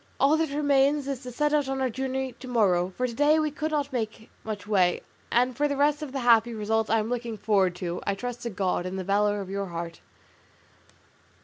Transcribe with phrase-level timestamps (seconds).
[0.19, 3.37] All that remains is to set out on our journey to morrow, for to day
[3.37, 6.97] we could not make much way; and for the rest of the happy result I
[6.97, 10.01] am looking forward to, I trust to God and the valour of your heart."